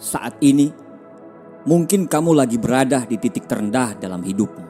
Saat 0.00 0.40
ini, 0.40 0.64
mungkin 1.68 2.08
kamu 2.08 2.32
lagi 2.32 2.56
berada 2.56 3.04
di 3.04 3.20
titik 3.20 3.44
terendah 3.44 3.92
dalam 4.00 4.24
hidupmu. 4.24 4.64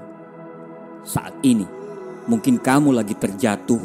Saat 1.07 1.39
ini, 1.47 1.63
mungkin 2.27 2.59
kamu 2.59 2.91
lagi 2.91 3.15
terjatuh 3.15 3.79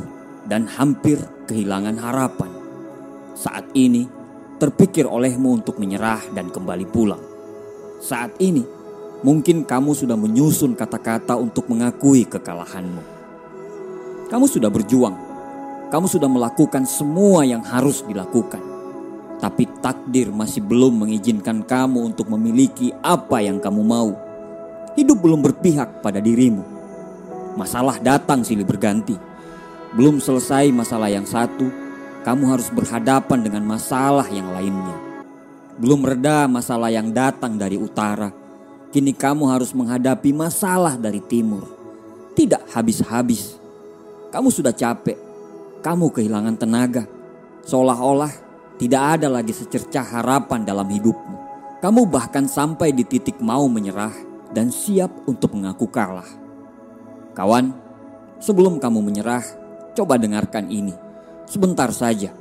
dan 0.49 0.65
hampir 0.65 1.21
kehilangan 1.45 2.01
harapan. 2.01 2.49
Saat 3.37 3.69
ini, 3.77 4.09
terpikir 4.57 5.05
olehmu 5.05 5.61
untuk 5.61 5.77
menyerah 5.77 6.33
dan 6.33 6.49
kembali 6.49 6.89
pulang. 6.89 7.21
Saat 8.01 8.41
ini, 8.41 8.65
mungkin 9.21 9.69
kamu 9.69 9.93
sudah 9.93 10.17
menyusun 10.17 10.73
kata-kata 10.73 11.37
untuk 11.37 11.69
mengakui 11.69 12.25
kekalahanmu. 12.25 13.05
Kamu 14.33 14.45
sudah 14.49 14.73
berjuang, 14.73 15.13
kamu 15.93 16.09
sudah 16.09 16.25
melakukan 16.25 16.89
semua 16.89 17.45
yang 17.45 17.61
harus 17.61 18.01
dilakukan 18.01 18.74
tapi 19.39 19.67
takdir 19.83 20.31
masih 20.31 20.63
belum 20.63 21.05
mengizinkan 21.05 21.63
kamu 21.63 22.13
untuk 22.13 22.31
memiliki 22.31 22.95
apa 23.03 23.43
yang 23.43 23.59
kamu 23.59 23.81
mau. 23.83 24.15
Hidup 24.95 25.19
belum 25.19 25.43
berpihak 25.43 25.99
pada 25.99 26.23
dirimu. 26.23 26.63
Masalah 27.59 27.99
datang 27.99 28.43
silih 28.43 28.63
berganti. 28.63 29.15
Belum 29.95 30.19
selesai 30.19 30.71
masalah 30.71 31.07
yang 31.11 31.27
satu, 31.27 31.67
kamu 32.23 32.43
harus 32.51 32.67
berhadapan 32.71 33.39
dengan 33.43 33.63
masalah 33.63 34.27
yang 34.31 34.51
lainnya. 34.51 34.97
Belum 35.75 36.03
reda 36.03 36.47
masalah 36.47 36.87
yang 36.91 37.11
datang 37.11 37.59
dari 37.59 37.75
utara, 37.75 38.31
kini 38.91 39.11
kamu 39.11 39.51
harus 39.51 39.75
menghadapi 39.75 40.31
masalah 40.31 40.95
dari 40.95 41.19
timur. 41.19 41.67
Tidak 42.35 42.75
habis-habis. 42.75 43.59
Kamu 44.31 44.51
sudah 44.51 44.75
capek, 44.75 45.15
kamu 45.79 46.11
kehilangan 46.11 46.55
tenaga. 46.59 47.03
Seolah-olah 47.63 48.44
tidak 48.75 49.19
ada 49.19 49.31
lagi 49.31 49.55
secercah 49.55 50.03
harapan 50.03 50.67
dalam 50.67 50.87
hidupmu. 50.91 51.37
Kamu 51.79 52.11
bahkan 52.11 52.43
sampai 52.43 52.91
di 52.91 53.07
titik 53.07 53.39
mau 53.39 53.71
menyerah 53.71 54.11
dan 54.51 54.67
siap 54.67 55.11
untuk 55.31 55.55
mengaku 55.55 55.87
kalah. 55.87 56.27
Kawan, 57.31 57.71
sebelum 58.43 58.83
kamu 58.83 58.99
menyerah, 58.99 59.43
coba 59.95 60.19
dengarkan 60.19 60.67
ini. 60.67 60.91
Sebentar 61.47 61.87
saja. 61.95 62.35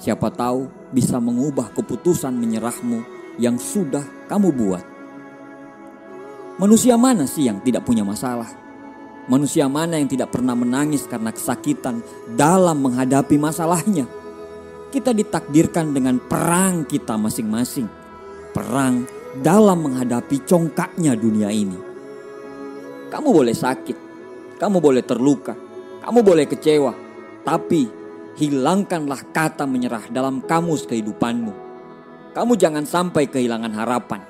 Siapa 0.00 0.32
tahu 0.34 0.90
bisa 0.90 1.22
mengubah 1.22 1.70
keputusan 1.70 2.34
menyerahmu 2.34 3.04
yang 3.38 3.54
sudah 3.60 4.02
kamu 4.26 4.50
buat. 4.50 4.84
Manusia 6.58 6.98
mana 6.98 7.30
sih 7.30 7.46
yang 7.46 7.62
tidak 7.62 7.86
punya 7.86 8.02
masalah? 8.02 8.48
Manusia 9.30 9.70
mana 9.70 10.02
yang 10.02 10.10
tidak 10.10 10.34
pernah 10.34 10.58
menangis 10.58 11.06
karena 11.06 11.30
kesakitan 11.30 12.02
dalam 12.34 12.82
menghadapi 12.82 13.38
masalahnya? 13.38 14.19
Kita 14.90 15.14
ditakdirkan 15.14 15.94
dengan 15.94 16.18
perang 16.18 16.82
kita 16.84 17.14
masing-masing. 17.14 17.86
Perang 18.50 19.06
dalam 19.38 19.86
menghadapi 19.86 20.42
congkaknya 20.42 21.14
dunia 21.14 21.54
ini. 21.54 21.78
Kamu 23.10 23.30
boleh 23.30 23.54
sakit, 23.54 23.96
kamu 24.58 24.82
boleh 24.82 25.02
terluka, 25.06 25.54
kamu 26.02 26.18
boleh 26.22 26.46
kecewa, 26.50 26.94
tapi 27.46 27.86
hilangkanlah 28.38 29.30
kata 29.30 29.66
menyerah 29.66 30.10
dalam 30.10 30.42
kamus 30.42 30.86
kehidupanmu. 30.86 31.54
Kamu 32.34 32.52
jangan 32.54 32.86
sampai 32.86 33.26
kehilangan 33.26 33.74
harapan. 33.74 34.22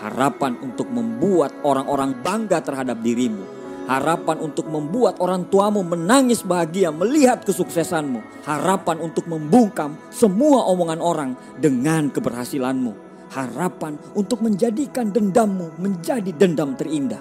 Harapan 0.00 0.56
untuk 0.64 0.88
membuat 0.88 1.52
orang-orang 1.62 2.16
bangga 2.24 2.64
terhadap 2.64 3.04
dirimu 3.04 3.61
Harapan 3.82 4.38
untuk 4.38 4.70
membuat 4.70 5.18
orang 5.18 5.42
tuamu 5.50 5.82
menangis 5.82 6.46
bahagia 6.46 6.94
melihat 6.94 7.42
kesuksesanmu. 7.42 8.46
Harapan 8.46 9.02
untuk 9.02 9.26
membungkam 9.26 9.98
semua 10.14 10.62
omongan 10.70 11.00
orang 11.02 11.30
dengan 11.58 12.06
keberhasilanmu. 12.06 12.94
Harapan 13.34 13.98
untuk 14.14 14.38
menjadikan 14.44 15.10
dendammu 15.10 15.82
menjadi 15.82 16.30
dendam 16.30 16.78
terindah. 16.78 17.18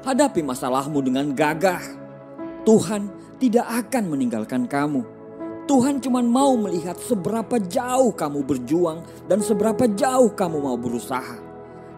Hadapi 0.00 0.40
masalahmu 0.40 1.04
dengan 1.04 1.36
gagah. 1.36 1.82
Tuhan 2.64 3.12
tidak 3.36 3.68
akan 3.68 4.04
meninggalkan 4.16 4.64
kamu. 4.64 5.04
Tuhan 5.68 6.00
cuma 6.00 6.24
mau 6.24 6.56
melihat 6.56 6.96
seberapa 6.98 7.60
jauh 7.60 8.16
kamu 8.16 8.42
berjuang 8.48 9.04
dan 9.28 9.44
seberapa 9.44 9.84
jauh 9.92 10.32
kamu 10.32 10.56
mau 10.56 10.74
berusaha. 10.80 11.49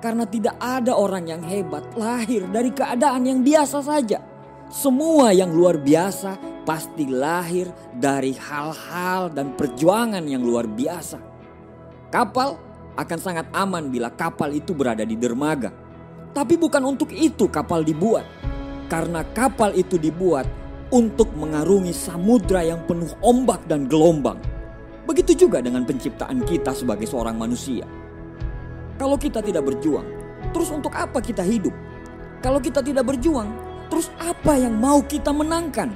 Karena 0.03 0.27
tidak 0.27 0.59
ada 0.59 0.99
orang 0.99 1.31
yang 1.31 1.47
hebat 1.47 1.87
lahir 1.95 2.43
dari 2.51 2.75
keadaan 2.75 3.23
yang 3.23 3.47
biasa 3.47 3.79
saja. 3.87 4.19
Semua 4.67 5.31
yang 5.31 5.55
luar 5.55 5.79
biasa 5.79 6.43
pasti 6.67 7.07
lahir 7.07 7.71
dari 7.95 8.35
hal-hal 8.35 9.31
dan 9.31 9.55
perjuangan 9.55 10.27
yang 10.27 10.43
luar 10.43 10.67
biasa. 10.67 11.23
Kapal 12.11 12.59
akan 12.99 13.19
sangat 13.23 13.47
aman 13.55 13.95
bila 13.95 14.11
kapal 14.11 14.51
itu 14.51 14.75
berada 14.75 15.07
di 15.07 15.15
dermaga. 15.15 15.71
Tapi 16.35 16.59
bukan 16.59 16.83
untuk 16.83 17.15
itu 17.15 17.47
kapal 17.47 17.87
dibuat. 17.87 18.27
Karena 18.91 19.23
kapal 19.23 19.71
itu 19.79 20.03
dibuat 20.03 20.51
untuk 20.91 21.31
mengarungi 21.39 21.95
samudra 21.95 22.67
yang 22.67 22.83
penuh 22.91 23.15
ombak 23.23 23.65
dan 23.71 23.87
gelombang. 23.87 24.37
Begitu 25.07 25.47
juga 25.47 25.63
dengan 25.63 25.87
penciptaan 25.87 26.43
kita 26.43 26.75
sebagai 26.75 27.07
seorang 27.07 27.39
manusia. 27.39 28.02
Kalau 29.01 29.17
kita 29.17 29.41
tidak 29.41 29.65
berjuang, 29.65 30.05
terus 30.53 30.69
untuk 30.69 30.93
apa 30.93 31.19
kita 31.19 31.41
hidup? 31.41 31.73
Kalau 32.43 32.59
kita 32.59 32.83
tidak 32.83 33.07
berjuang, 33.07 33.49
terus 33.89 34.11
apa 34.19 34.59
yang 34.59 34.75
mau 34.77 35.01
kita 35.01 35.31
menangkan? 35.31 35.89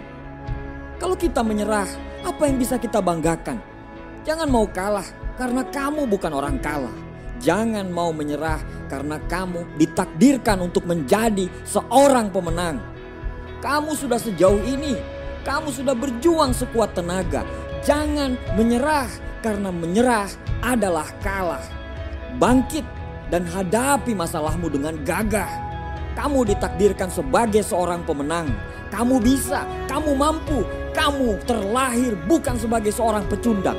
Kalau 0.96 1.18
kita 1.18 1.44
menyerah, 1.44 1.88
apa 2.24 2.42
yang 2.48 2.56
bisa 2.56 2.80
kita 2.80 3.04
banggakan? 3.04 3.60
Jangan 4.24 4.48
mau 4.48 4.64
kalah 4.66 5.06
karena 5.36 5.62
kamu 5.68 6.08
bukan 6.08 6.32
orang 6.32 6.56
kalah. 6.58 6.94
Jangan 7.36 7.92
mau 7.92 8.16
menyerah 8.16 8.58
karena 8.88 9.20
kamu 9.28 9.76
ditakdirkan 9.76 10.64
untuk 10.64 10.88
menjadi 10.88 11.52
seorang 11.68 12.32
pemenang. 12.32 12.80
Kamu 13.60 13.92
sudah 13.92 14.16
sejauh 14.16 14.64
ini, 14.64 14.96
kamu 15.44 15.68
sudah 15.68 15.92
berjuang 15.92 16.56
sekuat 16.56 16.96
tenaga. 16.96 17.44
Jangan 17.84 18.40
menyerah 18.56 19.06
karena 19.44 19.68
menyerah 19.68 20.26
adalah 20.64 21.06
kalah. 21.20 21.75
Bangkit 22.36 22.84
dan 23.32 23.48
hadapi 23.48 24.12
masalahmu 24.12 24.68
dengan 24.68 24.92
gagah. 25.08 25.48
Kamu 26.12 26.44
ditakdirkan 26.44 27.08
sebagai 27.08 27.64
seorang 27.64 28.04
pemenang. 28.04 28.52
Kamu 28.92 29.24
bisa, 29.24 29.64
kamu 29.88 30.12
mampu, 30.12 30.60
kamu 30.92 31.40
terlahir 31.48 32.12
bukan 32.28 32.60
sebagai 32.60 32.92
seorang 32.92 33.24
pecundang. 33.24 33.76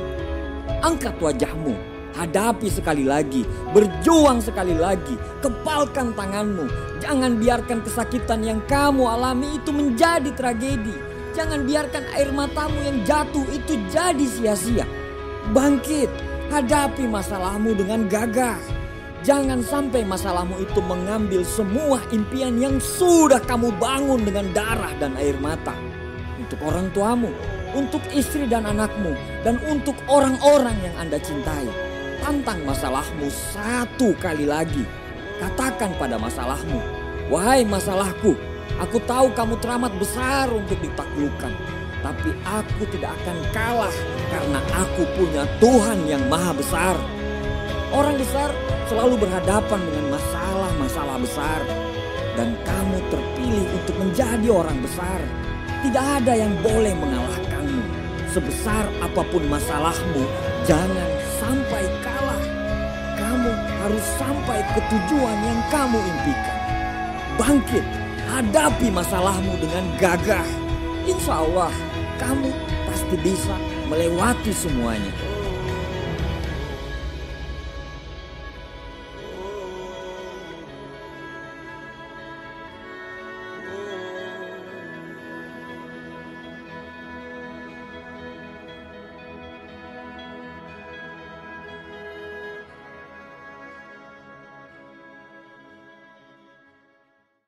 Angkat 0.82 1.14
wajahmu, 1.22 1.74
hadapi 2.18 2.66
sekali 2.66 3.06
lagi, 3.06 3.46
berjuang 3.70 4.42
sekali 4.42 4.74
lagi, 4.74 5.14
kepalkan 5.38 6.10
tanganmu. 6.18 6.66
Jangan 6.98 7.38
biarkan 7.38 7.78
kesakitan 7.86 8.42
yang 8.42 8.58
kamu 8.66 9.06
alami 9.06 9.54
itu 9.54 9.70
menjadi 9.70 10.34
tragedi. 10.34 10.94
Jangan 11.38 11.62
biarkan 11.62 12.04
air 12.18 12.34
matamu 12.34 12.78
yang 12.82 13.06
jatuh 13.06 13.46
itu 13.54 13.78
jadi 13.86 14.26
sia-sia. 14.26 14.86
Bangkit, 15.54 16.10
hadapi 16.48 17.04
masalahmu 17.04 17.76
dengan 17.76 18.08
gagah. 18.08 18.58
Jangan 19.26 19.60
sampai 19.60 20.06
masalahmu 20.06 20.62
itu 20.62 20.78
mengambil 20.80 21.42
semua 21.42 21.98
impian 22.14 22.54
yang 22.56 22.78
sudah 22.78 23.42
kamu 23.42 23.74
bangun 23.76 24.22
dengan 24.22 24.46
darah 24.54 24.94
dan 25.02 25.18
air 25.18 25.34
mata. 25.42 25.74
Untuk 26.38 26.62
orang 26.62 26.88
tuamu, 26.94 27.28
untuk 27.74 28.00
istri 28.14 28.46
dan 28.46 28.64
anakmu, 28.64 29.12
dan 29.42 29.58
untuk 29.66 29.98
orang-orang 30.06 30.76
yang 30.80 30.94
Anda 30.96 31.18
cintai. 31.18 31.66
Tantang 32.22 32.62
masalahmu 32.62 33.26
satu 33.30 34.14
kali 34.22 34.46
lagi. 34.46 34.86
Katakan 35.38 35.94
pada 35.98 36.18
masalahmu, 36.18 36.80
Wahai 37.28 37.60
masalahku, 37.68 38.32
aku 38.80 38.96
tahu 39.04 39.28
kamu 39.36 39.60
teramat 39.60 39.92
besar 40.00 40.48
untuk 40.48 40.80
ditaklukkan. 40.80 41.77
Tapi 41.98 42.30
aku 42.46 42.82
tidak 42.94 43.10
akan 43.22 43.38
kalah 43.50 43.96
karena 44.30 44.60
aku 44.70 45.02
punya 45.18 45.42
Tuhan 45.58 45.98
yang 46.06 46.22
maha 46.30 46.54
besar. 46.54 46.94
Orang 47.90 48.20
besar 48.20 48.52
selalu 48.86 49.18
berhadapan 49.18 49.80
dengan 49.90 50.14
masalah-masalah 50.14 51.16
besar. 51.18 51.60
Dan 52.38 52.54
kamu 52.62 53.02
terpilih 53.10 53.66
untuk 53.74 53.96
menjadi 53.98 54.46
orang 54.46 54.78
besar. 54.78 55.18
Tidak 55.82 56.06
ada 56.22 56.38
yang 56.38 56.54
boleh 56.62 56.94
mengalahkanmu. 56.94 57.82
Sebesar 58.30 58.86
apa 59.02 59.22
pun 59.26 59.42
masalahmu, 59.50 60.22
jangan 60.62 61.10
sampai 61.42 61.82
kalah. 62.04 62.44
Kamu 63.18 63.50
harus 63.82 64.04
sampai 64.20 64.62
ke 64.76 64.80
tujuan 64.86 65.38
yang 65.42 65.60
kamu 65.74 65.98
impikan. 65.98 66.58
Bangkit, 67.34 67.84
hadapi 68.30 68.86
masalahmu 68.94 69.58
dengan 69.58 69.84
gagah. 69.98 70.46
Insya 71.08 71.42
Allah, 71.42 71.72
kamu 72.18 72.50
pasti 72.84 73.16
bisa 73.22 73.54
melewati 73.88 74.52
semuanya. 74.52 75.27